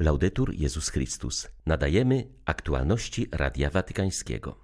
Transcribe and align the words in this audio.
Laudetur 0.00 0.54
Jezus 0.54 0.88
Chrystus. 0.88 1.48
Nadajemy 1.66 2.26
aktualności 2.44 3.26
Radia 3.32 3.70
Watykańskiego. 3.70 4.58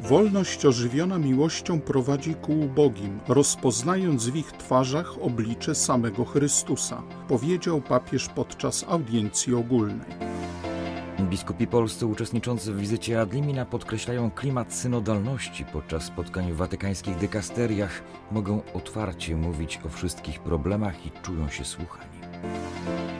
Wolność 0.00 0.66
ożywiona 0.66 1.18
miłością 1.18 1.80
prowadzi 1.80 2.34
ku 2.34 2.60
ubogim, 2.60 3.20
rozpoznając 3.28 4.28
w 4.28 4.36
ich 4.36 4.52
twarzach 4.52 5.22
oblicze 5.22 5.74
samego 5.74 6.24
Chrystusa, 6.24 7.02
powiedział 7.28 7.80
papież 7.80 8.28
podczas 8.28 8.84
audiencji 8.88 9.54
ogólnej. 9.54 10.31
Biskupi 11.32 11.66
polscy 11.66 12.06
uczestniczący 12.06 12.72
w 12.72 12.76
wizycie 12.76 13.20
Adlimina 13.20 13.64
podkreślają 13.64 14.30
klimat 14.30 14.74
synodalności 14.74 15.64
podczas 15.64 16.04
spotkań 16.04 16.52
w 16.52 16.56
watykańskich 16.56 17.16
dykasteriach. 17.16 18.02
Mogą 18.30 18.62
otwarcie 18.74 19.36
mówić 19.36 19.80
o 19.86 19.88
wszystkich 19.88 20.40
problemach 20.40 21.06
i 21.06 21.10
czują 21.22 21.48
się 21.48 21.64
słuchani. 21.64 22.18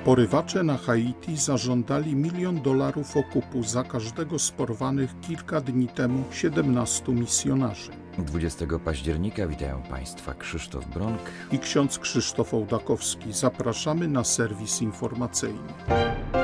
Porywacze 0.05 0.63
na 0.63 0.77
Haiti 0.77 1.37
zażądali 1.37 2.17
milion 2.17 2.63
dolarów 2.63 3.17
okupu 3.17 3.63
za 3.63 3.83
każdego 3.83 4.39
z 4.39 4.51
porwanych 4.51 5.21
kilka 5.21 5.61
dni 5.61 5.89
temu 5.89 6.25
17 6.31 7.13
misjonarzy. 7.13 7.91
20 8.19 8.67
października 8.85 9.47
witają 9.47 9.83
Państwa 9.83 10.35
Krzysztof 10.35 10.87
Bronk 10.87 11.21
i 11.53 11.59
ksiądz 11.59 11.99
Krzysztof 11.99 12.55
Ołdakowski. 12.55 13.33
Zapraszamy 13.33 14.09
na 14.09 14.25
serwis 14.25 14.83
informacyjny. 14.83 16.42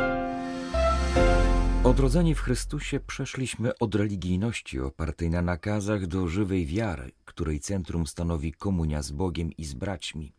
Odrodzeni 1.88 2.34
w 2.34 2.40
Chrystusie 2.40 3.00
przeszliśmy 3.00 3.78
od 3.78 3.94
religijności 3.94 4.80
opartej 4.80 5.30
na 5.30 5.42
nakazach 5.42 6.06
do 6.06 6.28
żywej 6.28 6.66
wiary, 6.66 7.12
której 7.24 7.60
centrum 7.60 8.06
stanowi 8.06 8.52
komunia 8.52 9.02
z 9.02 9.10
Bogiem 9.10 9.52
i 9.52 9.64
z 9.64 9.74
braćmi. 9.74 10.32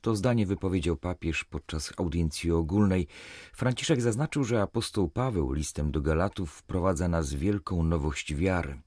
To 0.00 0.16
zdanie 0.16 0.46
wypowiedział 0.46 0.96
papież 0.96 1.44
podczas 1.44 1.92
audiencji 1.96 2.52
ogólnej. 2.52 3.06
Franciszek 3.52 4.00
zaznaczył, 4.00 4.44
że 4.44 4.62
apostoł 4.62 5.08
Paweł 5.08 5.52
listem 5.52 5.90
do 5.90 6.00
Galatów 6.00 6.52
wprowadza 6.52 7.08
nas 7.08 7.34
w 7.34 7.38
wielką 7.38 7.82
nowość 7.82 8.34
wiary. 8.34 8.80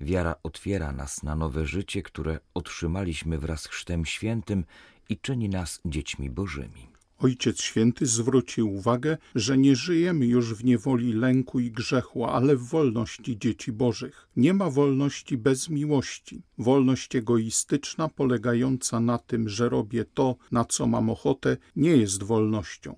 Wiara 0.00 0.34
otwiera 0.42 0.92
nas 0.92 1.22
na 1.22 1.36
nowe 1.36 1.66
życie, 1.66 2.02
które 2.02 2.38
otrzymaliśmy 2.54 3.38
wraz 3.38 3.60
z 3.60 3.66
Chrztem 3.66 4.04
Świętym 4.04 4.64
i 5.08 5.18
czyni 5.18 5.48
nas 5.48 5.80
dziećmi 5.84 6.30
Bożymi. 6.30 6.92
Ojciec 7.22 7.62
Święty 7.62 8.06
zwrócił 8.06 8.74
uwagę, 8.74 9.18
że 9.34 9.58
nie 9.58 9.76
żyjemy 9.76 10.26
już 10.26 10.54
w 10.54 10.64
niewoli 10.64 11.12
lęku 11.12 11.60
i 11.60 11.70
grzechu, 11.70 12.24
ale 12.24 12.56
w 12.56 12.62
wolności 12.62 13.38
dzieci 13.38 13.72
Bożych. 13.72 14.28
Nie 14.36 14.54
ma 14.54 14.70
wolności 14.70 15.38
bez 15.38 15.68
miłości. 15.68 16.42
Wolność 16.58 17.16
egoistyczna, 17.16 18.08
polegająca 18.08 19.00
na 19.00 19.18
tym, 19.18 19.48
że 19.48 19.68
robię 19.68 20.04
to, 20.14 20.36
na 20.52 20.64
co 20.64 20.86
mam 20.86 21.10
ochotę, 21.10 21.56
nie 21.76 21.96
jest 21.96 22.22
wolnością. 22.22 22.94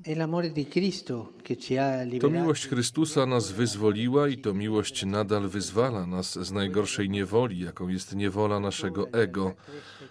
To 2.21 2.31
miłość 2.31 2.67
Chrystusa 2.67 3.27
nas 3.27 3.53
wyzwoliła 3.53 4.29
i 4.29 4.39
to 4.39 4.55
miłość 4.55 5.05
nadal 5.07 5.49
wyzwala 5.49 6.07
nas 6.07 6.39
z 6.47 6.53
najgorszej 6.53 7.11
niewoli, 7.11 7.61
jaką 7.61 7.89
jest 7.89 8.15
niewola 8.15 8.61
naszego 8.61 9.09
ego. 9.13 9.55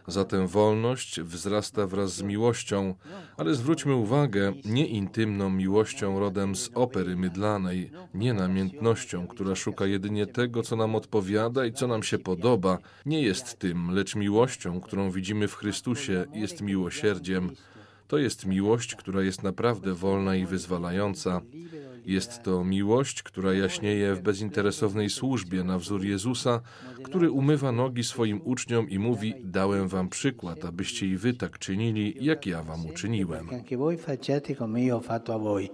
Zatem 0.07 0.47
wolność 0.47 1.21
wzrasta 1.21 1.87
wraz 1.87 2.15
z 2.15 2.21
miłością, 2.21 2.95
ale 3.37 3.55
zwróćmy 3.55 3.95
uwagę, 3.95 4.53
nie 4.65 4.87
intymną 4.87 5.49
miłością 5.49 6.19
rodem 6.19 6.55
z 6.55 6.69
opery 6.73 7.15
mydlanej, 7.15 7.91
nie 8.13 8.33
namiętnością, 8.33 9.27
która 9.27 9.55
szuka 9.55 9.85
jedynie 9.85 10.27
tego, 10.27 10.63
co 10.63 10.75
nam 10.75 10.95
odpowiada 10.95 11.65
i 11.65 11.73
co 11.73 11.87
nam 11.87 12.03
się 12.03 12.17
podoba. 12.17 12.77
Nie 13.05 13.21
jest 13.21 13.59
tym, 13.59 13.91
lecz 13.91 14.15
miłością, 14.15 14.81
którą 14.81 15.11
widzimy 15.11 15.47
w 15.47 15.55
Chrystusie, 15.55 16.25
jest 16.33 16.61
miłosierdziem. 16.61 17.51
To 18.13 18.17
jest 18.17 18.45
miłość, 18.45 18.95
która 18.95 19.21
jest 19.21 19.43
naprawdę 19.43 19.93
wolna 19.93 20.35
i 20.35 20.45
wyzwalająca. 20.45 21.41
Jest 22.05 22.43
to 22.43 22.63
miłość, 22.63 23.23
która 23.23 23.53
jaśnieje 23.53 24.15
w 24.15 24.21
bezinteresownej 24.21 25.09
służbie 25.09 25.63
na 25.63 25.79
wzór 25.79 26.05
Jezusa, 26.05 26.61
który 27.03 27.31
umywa 27.31 27.71
nogi 27.71 28.03
swoim 28.03 28.41
uczniom 28.43 28.89
i 28.89 28.99
mówi: 28.99 29.33
Dałem 29.43 29.87
wam 29.87 30.09
przykład, 30.09 30.65
abyście 30.65 31.07
i 31.07 31.17
wy 31.17 31.33
tak 31.33 31.59
czynili, 31.59 32.15
jak 32.21 32.45
ja 32.45 32.63
wam 32.63 32.85
uczyniłem. 32.85 33.49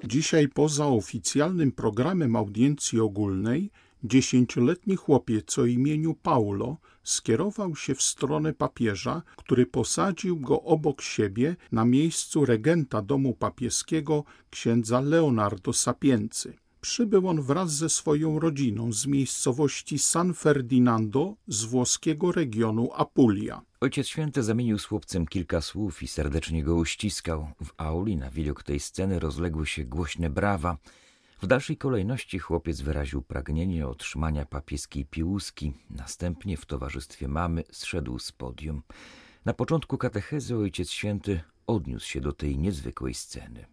Dzisiaj 0.04 0.48
poza 0.48 0.88
oficjalnym 0.88 1.72
programem 1.72 2.36
audiencji 2.36 3.00
ogólnej 3.00 3.72
Dziesięcioletni 4.04 4.96
chłopiec 4.96 5.60
o 5.60 5.66
imieniu 5.66 6.14
Paulo 6.14 6.78
skierował 7.04 7.76
się 7.76 7.96
w 7.96 8.02
stronę 8.02 8.54
papieża, 8.54 9.22
który 9.36 9.66
posadził 9.66 10.40
go 10.40 10.62
obok 10.62 11.02
siebie 11.02 11.56
na 11.72 11.86
miejscu 11.86 12.46
regenta 12.46 13.02
domu 13.02 13.34
papieskiego 13.34 14.24
księdza 14.50 15.02
Leonardo 15.02 15.74
Sapiency. 15.74 16.54
Przybył 16.82 17.28
on 17.28 17.42
wraz 17.42 17.72
ze 17.72 17.90
swoją 17.90 18.40
rodziną 18.40 18.94
z 18.94 19.08
miejscowości 19.08 20.00
San 20.00 20.34
Ferdinando 20.34 21.36
z 21.48 21.64
włoskiego 21.64 22.32
regionu 22.32 22.90
Apulia. 22.94 23.62
Ojciec 23.82 24.08
Święty 24.08 24.44
zamienił 24.44 24.80
z 24.80 24.86
chłopcem 24.86 25.28
kilka 25.28 25.62
słów 25.62 26.04
i 26.04 26.08
serdecznie 26.08 26.64
go 26.64 26.76
uściskał. 26.76 27.48
W 27.64 27.70
auli 27.78 28.18
na 28.18 28.32
widok 28.32 28.64
tej 28.64 28.80
sceny 28.80 29.20
rozległy 29.20 29.66
się 29.66 29.86
głośne 29.86 30.30
brawa. 30.30 30.78
W 31.42 31.48
dalszej 31.48 31.78
kolejności 31.78 32.40
chłopiec 32.40 32.82
wyraził 32.82 33.22
pragnienie 33.22 33.88
otrzymania 33.88 34.46
papieskiej 34.46 35.06
piłuski. 35.06 35.74
Następnie 35.90 36.58
w 36.58 36.66
towarzystwie 36.66 37.28
mamy 37.28 37.64
zszedł 37.72 38.20
z 38.20 38.32
podium. 38.32 38.82
Na 39.46 39.54
początku 39.54 39.98
katechezy 39.98 40.56
Ojciec 40.56 40.90
Święty 40.90 41.42
odniósł 41.68 42.08
się 42.08 42.22
do 42.22 42.34
tej 42.34 42.58
niezwykłej 42.58 43.14
sceny. 43.14 43.66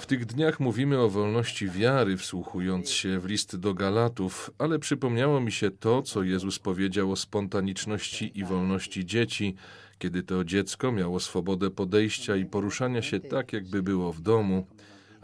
W 0.00 0.06
tych 0.06 0.26
dniach 0.26 0.60
mówimy 0.60 1.00
o 1.00 1.10
wolności 1.10 1.68
wiary, 1.68 2.16
wsłuchując 2.16 2.90
się 2.90 3.20
w 3.20 3.24
list 3.24 3.56
do 3.56 3.74
Galatów, 3.74 4.50
ale 4.58 4.78
przypomniało 4.78 5.40
mi 5.40 5.52
się 5.52 5.70
to, 5.70 6.02
co 6.02 6.22
Jezus 6.22 6.58
powiedział 6.58 7.12
o 7.12 7.16
spontaniczności 7.16 8.38
i 8.38 8.44
wolności 8.44 9.06
dzieci, 9.06 9.54
kiedy 9.98 10.22
to 10.22 10.44
dziecko 10.44 10.92
miało 10.92 11.20
swobodę 11.20 11.70
podejścia 11.70 12.36
i 12.36 12.44
poruszania 12.44 13.02
się 13.02 13.20
tak, 13.20 13.52
jakby 13.52 13.82
było 13.82 14.12
w 14.12 14.20
domu. 14.20 14.66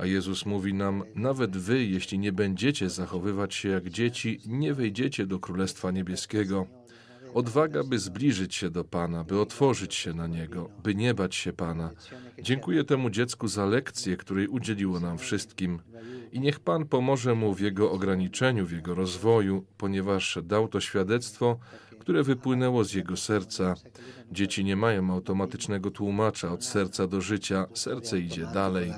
A 0.00 0.06
Jezus 0.06 0.47
mówi 0.47 0.75
nam: 0.75 1.03
Nawet 1.15 1.56
wy, 1.56 1.84
jeśli 1.84 2.19
nie 2.19 2.33
będziecie 2.33 2.91
zachowywać 2.91 3.55
się 3.55 3.69
jak 3.69 3.91
dzieci, 3.91 4.41
nie 4.47 4.75
wejdziecie 4.75 5.27
do 5.27 5.38
Królestwa 5.38 5.91
Niebieskiego. 5.91 6.66
Odwaga, 7.34 7.84
by 7.84 7.99
zbliżyć 7.99 8.55
się 8.55 8.71
do 8.71 8.84
Pana, 8.84 9.25
by 9.25 9.41
otworzyć 9.41 9.94
się 9.94 10.15
na 10.15 10.27
Niego, 10.27 10.71
by 10.83 10.94
nie 10.94 11.15
bać 11.15 11.34
się 11.34 11.53
Pana. 11.53 11.91
Dziękuję 12.43 12.84
temu 12.84 13.11
dziecku 13.11 13.49
za 13.49 13.66
lekcję, 13.66 14.16
której 14.16 14.49
udzieliło 14.49 15.00
nam 15.00 15.19
wszystkim. 15.19 15.78
I 16.32 16.41
niech 16.41 16.61
Pan 16.61 16.87
pomoże 16.87 17.34
mu 17.34 17.55
w 17.55 17.61
jego 17.61 17.93
ograniczeniu, 17.93 18.67
w 18.67 18.72
jego 18.72 18.94
rozwoju, 18.94 19.65
ponieważ 19.78 20.38
dał 20.43 20.69
to 20.69 20.81
świadectwo, 20.81 21.59
które 22.10 22.22
wypłynęło 22.22 22.84
z 22.84 22.94
jego 22.94 23.16
serca. 23.16 23.75
Dzieci 24.32 24.65
nie 24.65 24.76
mają 24.76 25.12
automatycznego 25.12 25.91
tłumacza 25.91 26.53
od 26.53 26.65
serca 26.65 27.06
do 27.06 27.21
życia, 27.21 27.66
serce 27.75 28.21
idzie 28.21 28.47
dalej. 28.54 28.93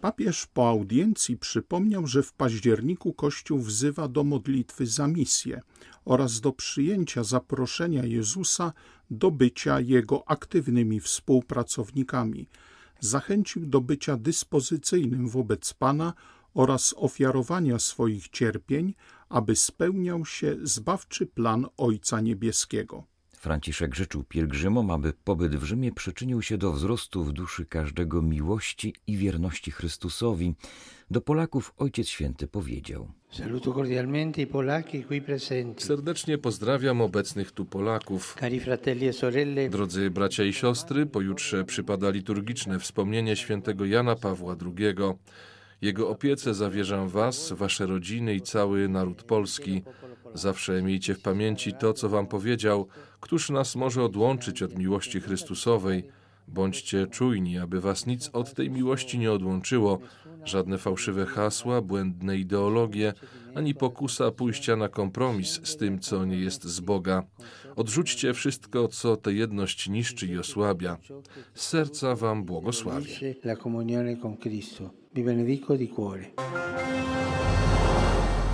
Papież 0.00 0.46
po 0.46 0.68
audiencji 0.68 1.36
przypomniał, 1.36 2.06
że 2.06 2.22
w 2.22 2.32
październiku 2.32 3.12
Kościół 3.12 3.58
wzywa 3.58 4.08
do 4.08 4.24
modlitwy 4.24 4.86
za 4.86 5.06
misję 5.06 5.60
oraz 6.04 6.40
do 6.40 6.52
przyjęcia 6.52 7.24
zaproszenia 7.24 8.04
Jezusa 8.04 8.72
do 9.10 9.30
bycia 9.30 9.80
Jego 9.80 10.28
aktywnymi 10.28 11.00
współpracownikami. 11.00 12.48
Zachęcił 13.00 13.66
do 13.66 13.80
bycia 13.80 14.16
dyspozycyjnym 14.16 15.28
wobec 15.28 15.74
Pana 15.74 16.12
oraz 16.56 16.94
ofiarowania 16.96 17.78
swoich 17.78 18.28
cierpień, 18.28 18.94
aby 19.28 19.56
spełniał 19.56 20.26
się 20.26 20.56
zbawczy 20.62 21.26
plan 21.26 21.66
Ojca 21.76 22.20
Niebieskiego. 22.20 23.04
Franciszek 23.36 23.94
życzył 23.94 24.24
pielgrzymom, 24.24 24.90
aby 24.90 25.12
pobyt 25.12 25.56
w 25.56 25.64
Rzymie 25.64 25.92
przyczynił 25.92 26.42
się 26.42 26.58
do 26.58 26.72
wzrostu 26.72 27.24
w 27.24 27.32
duszy 27.32 27.66
każdego 27.66 28.22
miłości 28.22 28.94
i 29.06 29.16
wierności 29.16 29.70
Chrystusowi. 29.70 30.54
Do 31.10 31.20
Polaków 31.20 31.74
Ojciec 31.76 32.08
Święty 32.08 32.48
powiedział: 32.48 33.08
Serdecznie 35.78 36.38
pozdrawiam 36.38 37.00
obecnych 37.00 37.52
tu 37.52 37.64
Polaków. 37.64 38.36
E 38.42 39.68
Drodzy 39.68 40.10
bracia 40.10 40.44
i 40.44 40.52
siostry, 40.52 41.06
pojutrze 41.06 41.64
przypada 41.64 42.10
liturgiczne 42.10 42.78
wspomnienie 42.78 43.36
świętego 43.36 43.84
Jana 43.84 44.16
Pawła 44.16 44.56
II. 44.62 44.94
Jego 45.80 46.08
opiece 46.08 46.54
zawierzam 46.54 47.08
Was, 47.08 47.52
Wasze 47.52 47.86
rodziny 47.86 48.34
i 48.34 48.40
cały 48.40 48.88
naród 48.88 49.22
polski. 49.22 49.82
Zawsze 50.34 50.82
miejcie 50.82 51.14
w 51.14 51.22
pamięci 51.22 51.72
to, 51.72 51.92
co 51.92 52.08
Wam 52.08 52.26
powiedział, 52.26 52.88
któż 53.20 53.50
nas 53.50 53.76
może 53.76 54.02
odłączyć 54.02 54.62
od 54.62 54.78
miłości 54.78 55.20
Chrystusowej. 55.20 56.04
Bądźcie 56.48 57.06
czujni, 57.06 57.58
aby 57.58 57.80
was 57.80 58.06
nic 58.06 58.30
od 58.32 58.54
tej 58.54 58.70
miłości 58.70 59.18
nie 59.18 59.32
odłączyło, 59.32 59.98
żadne 60.44 60.78
fałszywe 60.78 61.26
hasła, 61.26 61.82
błędne 61.82 62.36
ideologie, 62.36 63.12
ani 63.54 63.74
pokusa 63.74 64.30
pójścia 64.30 64.76
na 64.76 64.88
kompromis 64.88 65.60
z 65.64 65.76
tym, 65.76 66.00
co 66.00 66.24
nie 66.24 66.36
jest 66.36 66.64
z 66.64 66.80
Boga. 66.80 67.22
Odrzućcie 67.76 68.34
wszystko, 68.34 68.88
co 68.88 69.16
tę 69.16 69.32
jedność 69.32 69.88
niszczy 69.88 70.26
i 70.26 70.38
osłabia. 70.38 70.98
Z 71.54 71.66
serca 71.66 72.14
wam 72.14 72.44
błogosławię. 72.44 73.34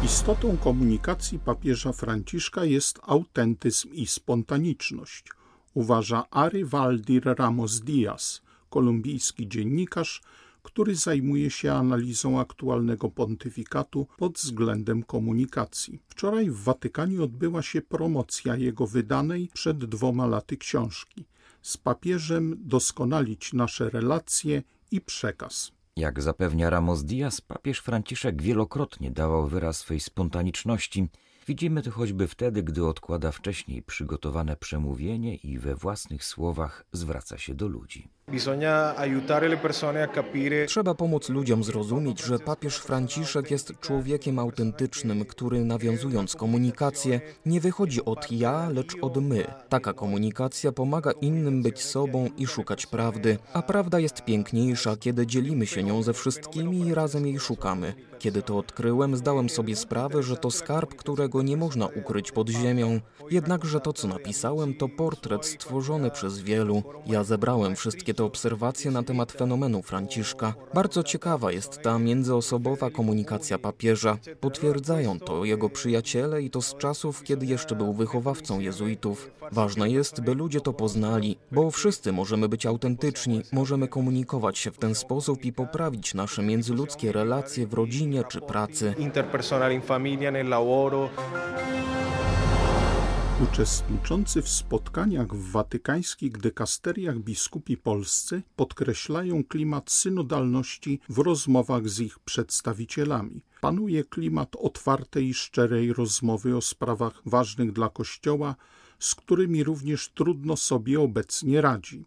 Istotą 0.04 0.56
komunikacji 0.56 1.38
papieża 1.38 1.92
Franciszka 1.92 2.64
jest 2.64 2.98
autentyzm 3.02 3.92
i 3.92 4.06
spontaniczność, 4.06 5.24
uważa 5.74 6.30
Ari 6.30 6.64
Valdir 6.64 7.24
Ramos 7.24 7.80
Diaz, 7.80 8.42
kolumbijski 8.70 9.48
dziennikarz, 9.48 10.22
który 10.62 10.94
zajmuje 10.94 11.50
się 11.50 11.72
analizą 11.72 12.40
aktualnego 12.40 13.10
pontyfikatu 13.10 14.06
pod 14.16 14.38
względem 14.38 15.02
komunikacji. 15.02 16.00
Wczoraj 16.08 16.50
w 16.50 16.56
Watykanie 16.56 17.22
odbyła 17.22 17.62
się 17.62 17.82
promocja 17.82 18.56
jego 18.56 18.86
wydanej 18.86 19.48
przed 19.52 19.84
dwoma 19.84 20.26
laty 20.26 20.56
książki. 20.56 21.24
Z 21.62 21.76
papieżem 21.76 22.56
doskonalić 22.60 23.52
nasze 23.52 23.90
relacje 23.90 24.62
i 24.90 25.00
przekaz. 25.00 25.72
Jak 25.96 26.22
zapewnia 26.22 26.70
Ramos 26.70 27.04
Diaz, 27.04 27.40
papież 27.40 27.78
Franciszek 27.78 28.42
wielokrotnie 28.42 29.10
dawał 29.10 29.46
wyraz 29.46 29.76
swej 29.78 30.00
spontaniczności. 30.00 31.08
Widzimy 31.46 31.82
to 31.82 31.90
choćby 31.90 32.26
wtedy, 32.26 32.62
gdy 32.62 32.86
odkłada 32.86 33.32
wcześniej 33.32 33.82
przygotowane 33.82 34.56
przemówienie 34.56 35.34
i 35.34 35.58
we 35.58 35.74
własnych 35.74 36.24
słowach 36.24 36.84
zwraca 36.92 37.38
się 37.38 37.54
do 37.54 37.68
ludzi. 37.68 38.08
Trzeba 40.66 40.94
pomóc 40.94 41.28
ludziom 41.28 41.64
zrozumieć, 41.64 42.22
że 42.22 42.38
papież 42.38 42.76
Franciszek 42.76 43.50
jest 43.50 43.80
człowiekiem 43.80 44.38
autentycznym, 44.38 45.24
który 45.24 45.64
nawiązując 45.64 46.36
komunikację 46.36 47.20
nie 47.46 47.60
wychodzi 47.60 48.04
od 48.04 48.32
ja, 48.32 48.68
lecz 48.68 48.94
od 49.00 49.16
my. 49.22 49.44
Taka 49.68 49.92
komunikacja 49.92 50.72
pomaga 50.72 51.12
innym 51.20 51.62
być 51.62 51.82
sobą 51.82 52.28
i 52.36 52.46
szukać 52.46 52.86
prawdy, 52.86 53.38
a 53.52 53.62
prawda 53.62 53.98
jest 53.98 54.24
piękniejsza, 54.24 54.96
kiedy 54.96 55.26
dzielimy 55.26 55.66
się 55.66 55.82
nią 55.82 56.02
ze 56.02 56.12
wszystkimi 56.12 56.80
i 56.80 56.94
razem 56.94 57.26
jej 57.26 57.38
szukamy. 57.38 57.94
Kiedy 58.18 58.42
to 58.42 58.58
odkryłem, 58.58 59.16
zdałem 59.16 59.48
sobie 59.48 59.76
sprawę, 59.76 60.22
że 60.22 60.36
to 60.36 60.50
skarb, 60.50 60.94
którego 60.94 61.31
nie 61.40 61.56
można 61.56 61.86
ukryć 61.86 62.32
pod 62.32 62.48
ziemią. 62.48 63.00
Jednakże 63.30 63.80
to, 63.80 63.92
co 63.92 64.08
napisałem, 64.08 64.74
to 64.74 64.88
portret 64.88 65.46
stworzony 65.46 66.10
przez 66.10 66.40
wielu. 66.40 66.82
Ja 67.06 67.24
zebrałem 67.24 67.76
wszystkie 67.76 68.14
te 68.14 68.24
obserwacje 68.24 68.90
na 68.90 69.02
temat 69.02 69.32
fenomenu 69.32 69.82
Franciszka. 69.82 70.54
Bardzo 70.74 71.02
ciekawa 71.02 71.52
jest 71.52 71.82
ta 71.82 71.98
międzyosobowa 71.98 72.90
komunikacja 72.90 73.58
papieża. 73.58 74.18
Potwierdzają 74.40 75.18
to 75.18 75.44
jego 75.44 75.70
przyjaciele 75.70 76.42
i 76.42 76.50
to 76.50 76.62
z 76.62 76.74
czasów, 76.74 77.22
kiedy 77.22 77.46
jeszcze 77.46 77.76
był 77.76 77.92
wychowawcą 77.92 78.60
jezuitów. 78.60 79.30
Ważne 79.52 79.90
jest, 79.90 80.20
by 80.20 80.34
ludzie 80.34 80.60
to 80.60 80.72
poznali, 80.72 81.38
bo 81.52 81.70
wszyscy 81.70 82.12
możemy 82.12 82.48
być 82.48 82.66
autentyczni, 82.66 83.42
możemy 83.52 83.88
komunikować 83.88 84.58
się 84.58 84.70
w 84.70 84.78
ten 84.78 84.94
sposób 84.94 85.44
i 85.44 85.52
poprawić 85.52 86.14
nasze 86.14 86.42
międzyludzkie 86.42 87.12
relacje 87.12 87.66
w 87.66 87.74
rodzinie 87.74 88.24
czy 88.28 88.40
pracy. 88.40 88.94
Interpersonal 88.98 89.72
in 89.72 89.80
familia, 89.80 90.30
nel 90.30 90.48
lavoro. 90.48 91.08
Uczestniczący 93.42 94.42
w 94.42 94.48
spotkaniach 94.48 95.34
w 95.34 95.50
watykańskich 95.50 96.38
dekasteriach 96.38 97.18
biskupi 97.18 97.76
polscy 97.76 98.42
podkreślają 98.56 99.44
klimat 99.44 99.90
synodalności 99.90 101.00
w 101.08 101.18
rozmowach 101.18 101.88
z 101.88 102.00
ich 102.00 102.18
przedstawicielami. 102.18 103.42
Panuje 103.60 104.04
klimat 104.04 104.56
otwartej 104.56 105.28
i 105.28 105.34
szczerej 105.34 105.92
rozmowy 105.92 106.56
o 106.56 106.60
sprawach 106.60 107.22
ważnych 107.26 107.72
dla 107.72 107.88
Kościoła, 107.88 108.56
z 108.98 109.14
którymi 109.14 109.64
również 109.64 110.08
trudno 110.08 110.56
sobie 110.56 111.00
obecnie 111.00 111.60
radzi. 111.60 112.04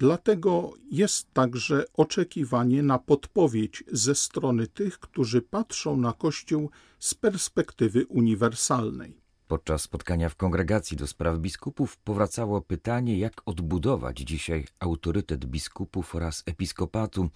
Dlatego 0.00 0.72
jest 0.90 1.32
także 1.32 1.84
oczekiwanie 1.94 2.82
na 2.82 2.98
podpowiedź 2.98 3.84
ze 3.92 4.14
strony 4.14 4.66
tych, 4.66 4.98
którzy 4.98 5.42
patrzą 5.42 5.96
na 5.96 6.12
Kościół 6.12 6.70
z 6.98 7.14
perspektywy 7.14 8.06
uniwersalnej. 8.06 9.20
Podczas 9.48 9.82
spotkania 9.82 10.28
w 10.28 10.36
kongregacji 10.36 10.96
do 10.96 11.06
spraw 11.06 11.38
biskupów 11.38 11.96
powracało 11.96 12.60
pytanie, 12.60 13.18
jak 13.18 13.42
odbudować 13.46 14.18
dzisiaj 14.18 14.66
autorytet 14.78 15.44
biskupów 15.44 16.14
oraz 16.14 16.42
episkopatu, 16.46 17.28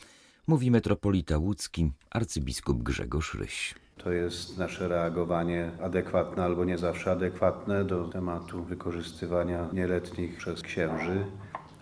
mówi 0.47 0.71
metropolita 0.71 1.39
łódzki 1.39 1.93
arcybiskup 2.11 2.83
Grzegorz 2.83 3.35
Ryś. 3.35 3.75
To 3.97 4.13
jest 4.13 4.59
nasze 4.59 4.89
reagowanie 4.89 5.71
adekwatne 5.83 6.45
albo 6.45 6.65
nie 6.65 6.79
zawsze 6.79 7.13
adekwatne 7.13 7.85
do 7.85 8.09
tematu 8.09 8.65
wykorzystywania 8.65 9.69
nieletnich 9.73 10.37
przez 10.37 10.63
księży, 10.63 11.25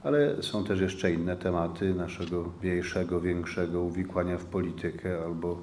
ale 0.05 0.43
są 0.43 0.65
też 0.65 0.81
jeszcze 0.81 1.13
inne 1.13 1.37
tematy 1.37 1.95
naszego 1.95 2.45
mniejszego, 2.63 3.21
większego 3.21 3.81
uwikłania 3.81 4.39
w 4.39 4.45
politykę 4.45 5.25
albo 5.25 5.59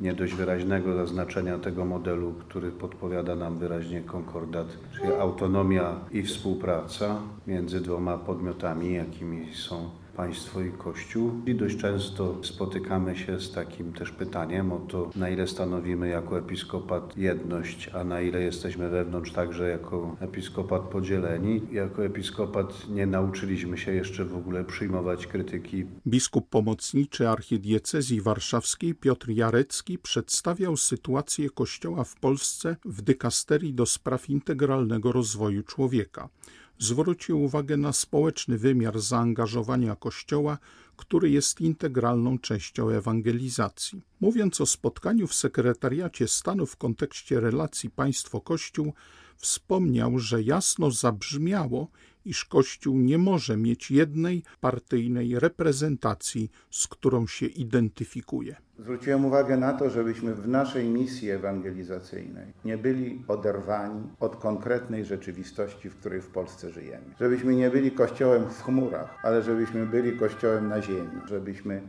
nie 0.00 0.14
dość 0.14 0.34
wyraźnego 0.34 0.94
zaznaczenia 0.94 1.58
tego 1.58 1.84
modelu, 1.84 2.34
który 2.38 2.70
podpowiada 2.70 3.36
nam 3.36 3.58
wyraźnie 3.58 4.00
konkordat, 4.00 4.66
czyli 4.96 5.12
autonomia 5.12 5.94
i 6.10 6.22
współpraca 6.22 7.20
między 7.46 7.80
dwoma 7.80 8.18
podmiotami, 8.18 8.94
jakimi 8.94 9.54
są 9.54 9.90
państwo 10.18 10.60
i 10.60 10.72
Kościół. 10.72 11.32
I 11.46 11.54
dość 11.54 11.76
często 11.76 12.44
spotykamy 12.44 13.16
się 13.16 13.40
z 13.40 13.52
takim 13.52 13.92
też 13.92 14.10
pytaniem 14.10 14.72
o 14.72 14.78
to, 14.78 15.10
na 15.16 15.28
ile 15.28 15.46
stanowimy 15.46 16.08
jako 16.08 16.38
episkopat 16.38 17.16
jedność, 17.16 17.90
a 17.94 18.04
na 18.04 18.20
ile 18.20 18.42
jesteśmy 18.42 18.88
wewnątrz 18.88 19.32
także 19.32 19.68
jako 19.68 20.16
episkopat 20.20 20.82
podzieleni. 20.82 21.62
Jako 21.72 22.04
episkopat 22.04 22.88
nie 22.88 23.06
nauczyliśmy 23.06 23.78
się 23.78 23.92
jeszcze 23.92 24.24
w 24.24 24.36
ogóle 24.36 24.64
przyjmować 24.64 25.26
krytyki. 25.26 25.84
Biskup 26.06 26.48
pomocniczy 26.48 27.28
archidiecezji 27.28 28.20
warszawskiej 28.20 28.94
Piotr 28.94 29.28
Jarecki 29.28 29.98
przedstawiał 29.98 30.76
sytuację 30.76 31.50
Kościoła 31.50 32.04
w 32.04 32.14
Polsce 32.14 32.76
w 32.84 33.02
dykasterii 33.02 33.74
do 33.74 33.86
spraw 33.86 34.30
integralnego 34.30 35.12
rozwoju 35.12 35.62
człowieka 35.62 36.28
zwrócił 36.78 37.42
uwagę 37.42 37.76
na 37.76 37.92
społeczny 37.92 38.58
wymiar 38.58 39.00
zaangażowania 39.00 39.96
Kościoła, 39.96 40.58
który 40.96 41.30
jest 41.30 41.60
integralną 41.60 42.38
częścią 42.38 42.88
ewangelizacji. 42.88 44.02
Mówiąc 44.20 44.60
o 44.60 44.66
spotkaniu 44.66 45.26
w 45.26 45.34
sekretariacie 45.34 46.28
stanu 46.28 46.66
w 46.66 46.76
kontekście 46.76 47.40
relacji 47.40 47.90
państwo-kościół, 47.90 48.92
wspomniał, 49.36 50.18
że 50.18 50.42
jasno 50.42 50.90
zabrzmiało, 50.90 51.88
iż 52.28 52.44
Kościół 52.44 52.98
nie 52.98 53.18
może 53.18 53.56
mieć 53.56 53.90
jednej 53.90 54.42
partyjnej 54.60 55.38
reprezentacji, 55.38 56.50
z 56.70 56.86
którą 56.86 57.26
się 57.26 57.46
identyfikuje. 57.46 58.56
Zwróciłem 58.78 59.24
uwagę 59.24 59.56
na 59.56 59.72
to, 59.72 59.90
żebyśmy 59.90 60.34
w 60.34 60.48
naszej 60.48 60.88
misji 60.88 61.30
ewangelizacyjnej 61.30 62.46
nie 62.64 62.78
byli 62.78 63.24
oderwani 63.28 64.02
od 64.20 64.36
konkretnej 64.36 65.04
rzeczywistości, 65.04 65.90
w 65.90 65.96
której 65.96 66.20
w 66.20 66.26
Polsce 66.26 66.70
żyjemy. 66.70 67.04
Żebyśmy 67.20 67.54
nie 67.54 67.70
byli 67.70 67.90
kościołem 67.90 68.44
w 68.50 68.62
chmurach, 68.62 69.18
ale 69.22 69.42
żebyśmy 69.42 69.86
byli 69.86 70.18
kościołem 70.18 70.68
na 70.68 70.82
ziemi. 70.82 71.20
Żebyśmy 71.28 71.82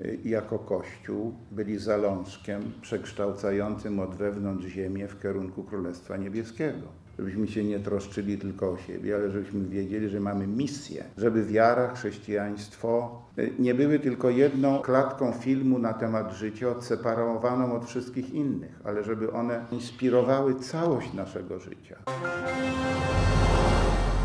y, 0.00 0.18
jako 0.24 0.58
Kościół 0.58 1.34
byli 1.50 1.78
zalążkiem 1.78 2.72
przekształcającym 2.80 4.00
od 4.00 4.14
wewnątrz 4.14 4.66
ziemię 4.66 5.08
w 5.08 5.22
kierunku 5.22 5.64
Królestwa 5.64 6.16
Niebieskiego 6.16 7.03
żebyśmy 7.18 7.48
się 7.48 7.64
nie 7.64 7.80
troszczyli 7.80 8.38
tylko 8.38 8.72
o 8.72 8.76
siebie, 8.76 9.14
ale 9.14 9.30
żebyśmy 9.30 9.68
wiedzieli, 9.68 10.08
że 10.08 10.20
mamy 10.20 10.46
misję, 10.46 11.04
żeby 11.16 11.44
wiara, 11.44 11.94
chrześcijaństwo 11.94 13.22
y, 13.38 13.52
nie 13.58 13.74
były 13.74 13.98
tylko 13.98 14.30
jedną 14.30 14.78
klatką 14.78 15.32
filmu 15.32 15.78
na 15.78 15.92
temat 15.92 16.32
życia, 16.32 16.68
odseparowaną 16.68 17.76
od 17.76 17.86
wszystkich 17.86 18.34
innych, 18.34 18.80
ale 18.84 19.04
żeby 19.04 19.32
one 19.32 19.66
inspirowały 19.72 20.54
całość 20.54 21.12
naszego 21.12 21.58
życia. 21.58 21.96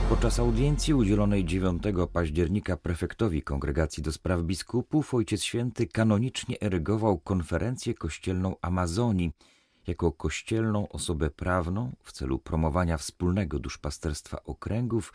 Podczas 0.10 0.40
audiencji 0.40 0.94
udzielonej 0.94 1.46
9 1.46 1.84
października 2.14 2.78
prefektowi 2.78 3.42
Kongregacji 3.42 4.04
do 4.04 4.12
Spraw 4.12 4.42
Biskupów 4.42 5.14
Ojciec 5.14 5.44
Święty 5.44 5.88
kanonicznie 5.88 6.62
erygował 6.62 7.20
konferencję 7.20 7.94
kościelną 7.94 8.56
Amazonii, 8.62 9.32
jako 9.88 10.12
kościelną 10.12 10.90
osobę 10.90 11.30
prawną 11.30 11.92
w 12.04 12.12
celu 12.12 12.40
promowania 12.40 12.98
wspólnego 12.98 13.60
duszpasterstwa 13.60 14.44
okręgów 14.44 15.14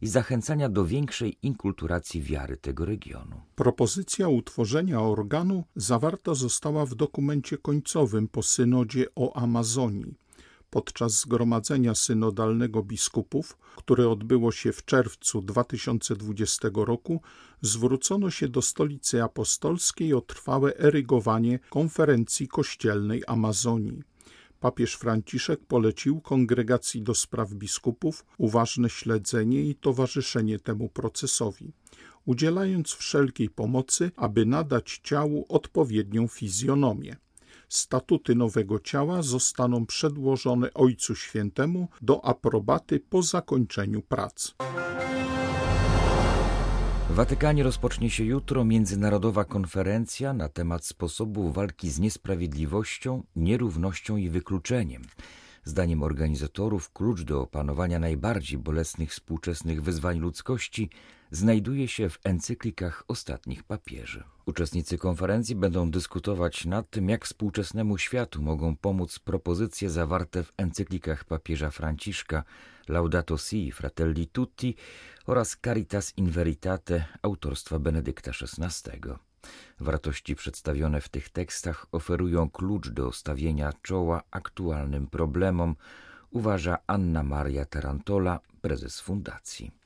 i 0.00 0.06
zachęcania 0.06 0.68
do 0.68 0.84
większej 0.84 1.38
inkulturacji 1.42 2.22
wiary 2.22 2.56
tego 2.56 2.84
regionu. 2.84 3.40
Propozycja 3.54 4.28
utworzenia 4.28 5.00
organu 5.00 5.64
zawarta 5.76 6.34
została 6.34 6.86
w 6.86 6.94
dokumencie 6.94 7.58
końcowym 7.58 8.28
po 8.28 8.42
synodzie 8.42 9.06
o 9.14 9.36
Amazonii. 9.36 10.21
Podczas 10.72 11.12
zgromadzenia 11.20 11.94
synodalnego 11.94 12.82
biskupów, 12.82 13.58
które 13.76 14.08
odbyło 14.08 14.52
się 14.52 14.72
w 14.72 14.84
czerwcu 14.84 15.42
2020 15.42 16.68
roku, 16.74 17.20
zwrócono 17.60 18.30
się 18.30 18.48
do 18.48 18.62
stolicy 18.62 19.22
apostolskiej 19.22 20.14
o 20.14 20.20
trwałe 20.20 20.76
erygowanie 20.76 21.58
konferencji 21.70 22.48
kościelnej 22.48 23.22
Amazonii. 23.26 24.02
Papież 24.60 24.94
Franciszek 24.94 25.60
polecił 25.64 26.20
kongregacji 26.20 27.02
do 27.02 27.14
spraw 27.14 27.54
biskupów 27.54 28.24
uważne 28.38 28.90
śledzenie 28.90 29.62
i 29.62 29.74
towarzyszenie 29.74 30.58
temu 30.58 30.88
procesowi, 30.88 31.72
udzielając 32.24 32.92
wszelkiej 32.92 33.50
pomocy, 33.50 34.10
aby 34.16 34.46
nadać 34.46 35.00
ciału 35.04 35.46
odpowiednią 35.48 36.28
fizjonomię. 36.28 37.16
Statuty 37.72 38.34
nowego 38.34 38.78
ciała 38.80 39.22
zostaną 39.22 39.86
przedłożone 39.86 40.74
Ojcu 40.74 41.14
Świętemu 41.14 41.88
do 42.02 42.24
aprobaty 42.24 43.00
po 43.00 43.22
zakończeniu 43.22 44.02
prac. 44.02 44.54
W 47.10 47.14
Watykanie 47.14 47.62
rozpocznie 47.62 48.10
się 48.10 48.24
jutro 48.24 48.64
międzynarodowa 48.64 49.44
konferencja 49.44 50.32
na 50.32 50.48
temat 50.48 50.84
sposobu 50.84 51.52
walki 51.52 51.90
z 51.90 51.98
niesprawiedliwością, 51.98 53.22
nierównością 53.36 54.16
i 54.16 54.28
wykluczeniem. 54.28 55.02
Zdaniem 55.64 56.02
organizatorów 56.02 56.92
klucz 56.92 57.22
do 57.22 57.40
opanowania 57.40 57.98
najbardziej 57.98 58.58
bolesnych 58.58 59.10
współczesnych 59.10 59.82
wyzwań 59.82 60.18
ludzkości 60.18 60.90
znajduje 61.30 61.88
się 61.88 62.08
w 62.08 62.18
encyklikach 62.24 63.04
ostatnich 63.08 63.62
papieży. 63.62 64.24
Uczestnicy 64.46 64.98
konferencji 64.98 65.54
będą 65.56 65.90
dyskutować 65.90 66.64
nad 66.64 66.90
tym, 66.90 67.08
jak 67.08 67.24
współczesnemu 67.24 67.98
światu 67.98 68.42
mogą 68.42 68.76
pomóc 68.76 69.18
propozycje 69.18 69.90
zawarte 69.90 70.42
w 70.42 70.52
encyklikach 70.56 71.24
papieża 71.24 71.70
Franciszka 71.70 72.44
Laudato 72.88 73.38
Si, 73.38 73.72
Fratelli 73.72 74.26
Tutti 74.26 74.74
oraz 75.26 75.56
Caritas 75.64 76.12
in 76.16 76.30
Veritate 76.30 77.04
autorstwa 77.22 77.78
Benedykta 77.78 78.30
XVI. 78.30 79.31
Wartości 79.80 80.36
przedstawione 80.36 81.00
w 81.00 81.08
tych 81.08 81.28
tekstach 81.28 81.86
oferują 81.92 82.50
klucz 82.50 82.88
do 82.88 83.12
stawienia 83.12 83.72
czoła 83.82 84.22
aktualnym 84.30 85.06
problemom, 85.06 85.76
uważa 86.30 86.78
Anna 86.86 87.22
Maria 87.22 87.64
Tarantola, 87.64 88.40
prezes 88.60 89.00
fundacji. 89.00 89.81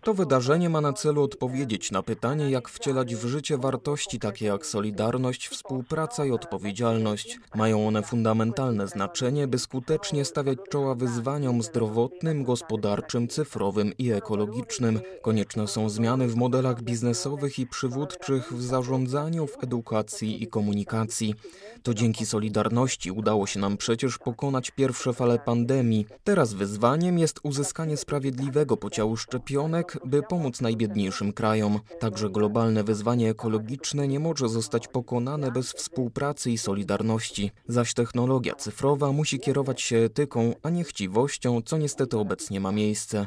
To 0.00 0.14
wydarzenie 0.14 0.68
ma 0.68 0.80
na 0.80 0.92
celu 0.92 1.22
odpowiedzieć 1.22 1.90
na 1.90 2.02
pytanie, 2.02 2.50
jak 2.50 2.68
wcielać 2.68 3.14
w 3.14 3.26
życie 3.26 3.58
wartości 3.58 4.18
takie 4.18 4.46
jak 4.46 4.66
solidarność, 4.66 5.48
współpraca 5.48 6.24
i 6.24 6.30
odpowiedzialność. 6.30 7.38
Mają 7.54 7.86
one 7.88 8.02
fundamentalne 8.02 8.88
znaczenie, 8.88 9.46
by 9.46 9.58
skutecznie 9.58 10.24
stawiać 10.24 10.58
czoła 10.70 10.94
wyzwaniom 10.94 11.62
zdrowotnym, 11.62 12.44
gospodarczym, 12.44 13.28
cyfrowym 13.28 13.92
i 13.98 14.10
ekologicznym. 14.12 15.00
Konieczne 15.22 15.68
są 15.68 15.88
zmiany 15.88 16.28
w 16.28 16.36
modelach 16.36 16.82
biznesowych 16.82 17.58
i 17.58 17.66
przywódczych 17.66 18.52
w 18.52 18.62
zarządzaniu, 18.62 19.46
w 19.46 19.64
edukacji 19.64 20.42
i 20.42 20.46
komunikacji. 20.46 21.34
To 21.82 21.94
dzięki 21.94 22.26
Solidarności 22.26 23.10
udało 23.10 23.46
się 23.46 23.60
nam 23.60 23.76
przecież 23.76 24.18
pokonać 24.18 24.70
pierwsze 24.70 25.12
fale 25.12 25.38
pandemii. 25.38 26.06
Teraz 26.24 26.54
wyzwaniem 26.54 27.18
jest 27.18 27.40
uzyskanie 27.42 27.96
sprawiedliwego 28.14 28.76
podziału 28.76 29.16
szczepionek, 29.16 29.98
by 30.04 30.22
pomóc 30.22 30.60
najbiedniejszym 30.60 31.32
krajom. 31.32 31.78
Także 32.00 32.30
globalne 32.30 32.84
wyzwanie 32.84 33.30
ekologiczne 33.30 34.08
nie 34.08 34.20
może 34.20 34.48
zostać 34.48 34.88
pokonane 34.88 35.50
bez 35.50 35.72
współpracy 35.72 36.50
i 36.50 36.58
solidarności. 36.58 37.50
Zaś 37.66 37.94
technologia 37.94 38.54
cyfrowa 38.54 39.12
musi 39.12 39.40
kierować 39.40 39.82
się 39.82 39.96
etyką, 39.96 40.52
a 40.62 40.70
nie 40.70 40.84
chciwością, 40.84 41.62
co 41.64 41.78
niestety 41.78 42.18
obecnie 42.18 42.60
ma 42.60 42.72
miejsce. 42.72 43.26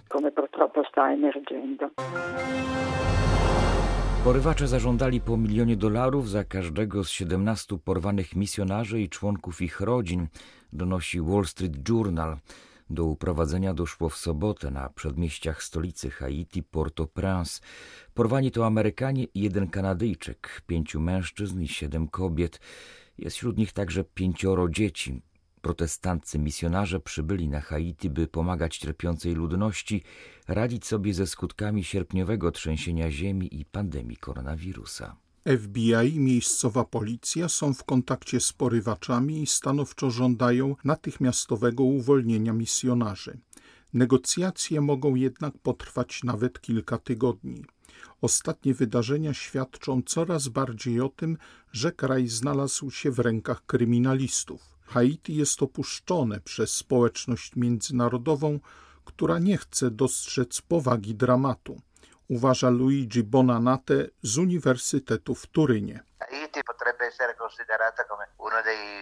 Porywacze 4.24 4.68
zażądali 4.68 5.22
po 5.22 5.38
milionie 5.38 5.76
dolarów 5.76 6.30
za 6.30 6.44
każdego 6.44 7.04
z 7.04 7.10
17 7.10 7.78
porwanych 7.86 8.36
misjonarzy 8.36 9.02
i 9.02 9.10
członków 9.10 9.62
ich 9.62 9.82
rodzin, 9.82 10.28
donosi 10.74 11.22
Wall 11.22 11.46
Street 11.46 11.90
Journal. 11.90 12.38
Do 12.90 13.06
uprowadzenia 13.06 13.74
doszło 13.74 14.10
w 14.10 14.18
sobotę 14.18 14.72
na 14.72 14.90
przedmieściach 14.90 15.64
stolicy 15.64 16.10
Haiti, 16.10 16.64
Port-au-Prince. 16.64 17.62
Porwani 18.14 18.52
to 18.52 18.66
Amerykanie 18.66 19.24
i 19.24 19.42
jeden 19.42 19.70
Kanadyjczyk, 19.70 20.62
pięciu 20.68 21.00
mężczyzn 21.00 21.62
i 21.62 21.68
siedem 21.68 22.08
kobiet. 22.08 22.60
Jest 23.18 23.36
wśród 23.36 23.58
nich 23.58 23.74
także 23.74 24.04
pięcioro 24.04 24.70
dzieci. 24.70 25.22
Protestanccy 25.62 26.40
misjonarze 26.40 27.00
przybyli 27.00 27.50
na 27.50 27.62
Haiti, 27.62 28.10
by 28.10 28.28
pomagać 28.28 28.78
cierpiącej 28.78 29.34
ludności, 29.34 30.04
radzić 30.48 30.86
sobie 30.86 31.14
ze 31.14 31.28
skutkami 31.28 31.84
sierpniowego 31.84 32.52
trzęsienia 32.52 33.12
ziemi 33.12 33.60
i 33.60 33.66
pandemii 33.66 34.18
koronawirusa. 34.18 35.27
FBI 35.58 36.16
i 36.16 36.20
miejscowa 36.20 36.84
policja 36.84 37.50
są 37.50 37.74
w 37.74 37.84
kontakcie 37.84 38.40
z 38.40 38.54
porywaczami 38.54 39.42
i 39.42 39.48
stanowczo 39.48 40.12
żądają 40.12 40.76
natychmiastowego 40.84 41.84
uwolnienia 41.84 42.54
misjonarzy. 42.54 43.40
Negocjacje 43.94 44.82
mogą 44.82 45.16
jednak 45.16 45.58
potrwać 45.58 46.24
nawet 46.24 46.62
kilka 46.62 46.98
tygodni. 46.98 47.66
Ostatnie 48.22 48.74
wydarzenia 48.74 49.34
świadczą 49.34 50.02
coraz 50.06 50.48
bardziej 50.48 51.02
o 51.02 51.10
tym, 51.10 51.38
że 51.72 51.92
kraj 51.92 52.28
znalazł 52.28 52.92
się 52.92 53.12
w 53.12 53.20
rękach 53.20 53.66
kryminalistów. 53.66 54.62
Haiti 54.82 55.36
jest 55.36 55.64
opuszczone 55.64 56.40
przez 56.40 56.72
społeczność 56.72 57.56
międzynarodową, 57.56 58.60
która 59.06 59.40
nie 59.40 59.58
chce 59.58 59.92
dostrzec 59.92 60.62
powagi 60.62 61.16
dramatu, 61.16 61.82
uważa 62.30 62.70
Luigi 62.70 63.24
Bonanate 63.24 64.08
z 64.22 64.38
Uniwersytetu 64.38 65.36
w 65.36 65.48
Turynie. 65.48 66.04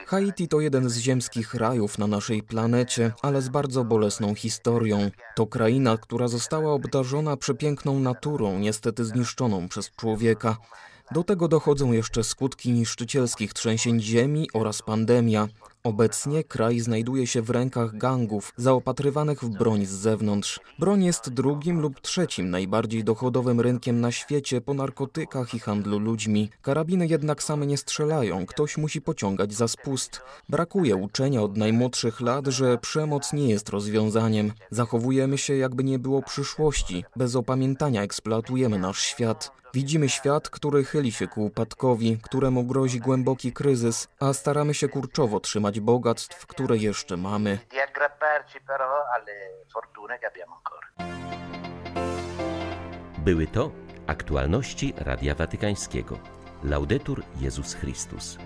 Haiti 0.08 0.48
to 0.48 0.60
jeden 0.60 0.89
z 0.89 0.98
ziemskich 0.98 1.53
rajów 1.53 1.98
na 1.98 2.08
naszej 2.08 2.44
planecie, 2.44 3.12
ale 3.22 3.41
z 3.41 3.50
bardzo 3.50 3.84
bolesną 3.84 4.36
historią. 4.36 5.12
To 5.36 5.48
kraina, 5.48 5.98
która 5.98 6.27
została 6.27 6.74
obdarzona 6.74 7.38
przepiękną 7.38 8.00
naturą, 8.00 8.60
niestety 8.60 9.05
zniszczoną 9.05 9.70
przez 9.70 9.91
człowieka. 9.91 10.58
Do 11.12 11.24
tego 11.24 11.48
dochodzą 11.48 11.91
jeszcze 11.91 12.24
skutki 12.24 12.72
niszczycielskich 12.72 13.53
trzęsień 13.53 14.01
ziemi 14.01 14.50
oraz 14.53 14.82
pandemia. 14.82 15.48
Obecnie 15.86 16.44
kraj 16.44 16.80
znajduje 16.80 17.27
się 17.27 17.42
w 17.42 17.50
rękach 17.50 17.98
gangów 17.98 18.54
zaopatrywanych 18.58 19.44
w 19.44 19.50
broń 19.50 19.86
z 19.86 19.89
zewnątrz. 19.89 20.60
Broń 20.80 21.04
jest 21.04 21.30
drugim 21.30 21.82
lub 21.82 22.01
trzecim 22.01 22.50
najbardziej 22.50 23.04
dochodowym 23.04 23.62
rynkiem 23.62 24.01
na 24.01 24.12
świecie 24.12 24.62
po 24.62 24.74
narkotykach 24.74 25.54
i 25.54 25.60
handlu 25.60 26.00
ludźmi. 26.00 26.50
Karabiny 26.62 27.08
jednak 27.08 27.44
same 27.44 27.65
nie 27.65 27.77
strzelają, 27.77 28.46
ktoś 28.46 28.77
musi 28.77 29.01
pociągać 29.01 29.54
za 29.54 29.68
spust. 29.68 30.22
Brakuje 30.50 30.96
uczenia 30.96 31.42
od 31.42 31.58
najmłodszych 31.58 32.22
lat, 32.22 32.48
że 32.48 32.77
przemoc 32.77 33.34
nie 33.34 33.50
jest 33.50 33.70
rozwiązaniem. 33.70 34.51
Zachowujemy 34.72 35.38
się 35.38 35.56
jakby 35.56 35.84
nie 35.84 36.00
było 36.00 36.22
przyszłości. 36.22 37.04
Bez 37.15 37.36
opamiętania 37.36 38.04
eksploatujemy 38.04 38.80
nasz 38.80 39.00
świat. 39.00 39.51
Widzimy 39.75 40.10
świat, 40.10 40.50
który 40.50 40.84
chyli 40.84 41.12
się 41.12 41.27
ku 41.27 41.46
upadkowi, 41.46 42.18
któremu 42.22 42.63
grozi 42.63 43.00
głęboki 43.00 43.51
kryzys, 43.51 44.08
a 44.20 44.34
staramy 44.34 44.74
się 44.74 44.89
kurczowo 44.89 45.39
trzymać 45.39 45.75
bogactw, 45.82 46.48
które 46.48 46.77
jeszcze 46.77 47.17
mamy. 47.17 47.60
Były 53.17 53.48
to 53.48 53.72
aktualności 54.08 54.94
Radia 54.98 55.36
Watykańskiego. 55.36 56.20
Laudetur 56.63 57.24
Jezus 57.39 57.74
Chrystus. 57.74 58.38